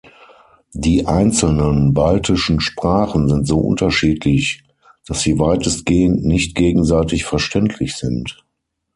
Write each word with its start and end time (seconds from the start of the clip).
Die 0.73 1.05
einzelnen 1.05 1.93
baltischen 1.93 2.59
Sprachen 2.59 3.29
sind 3.29 3.45
so 3.45 3.59
unterschiedlich, 3.59 4.63
dass 5.05 5.21
sie 5.21 5.37
weitestgehend 5.37 6.25
nicht 6.25 6.55
gegenseitig 6.55 7.23
verständlich 7.23 7.95
sind. 7.95 8.43